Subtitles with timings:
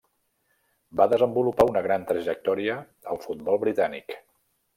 [1.01, 2.79] Va desenvolupar una gran trajectòria
[3.13, 4.19] al futbol britànic.